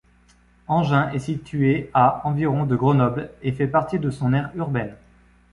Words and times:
Engins 0.67 1.11
est 1.11 1.19
située 1.19 1.91
à 1.93 2.25
environ 2.25 2.65
de 2.65 2.75
Grenoble 2.75 3.29
et 3.43 3.51
fait 3.51 3.67
partie 3.67 3.99
de 3.99 4.09
son 4.09 4.33
aire 4.33 4.49
urbaine. 4.55 4.95